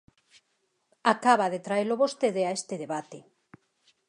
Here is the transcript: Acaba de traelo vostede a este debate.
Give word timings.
Acaba 1.13 1.51
de 1.53 1.59
traelo 1.67 1.95
vostede 2.03 2.41
a 2.45 2.51
este 2.59 2.75
debate. 2.83 3.19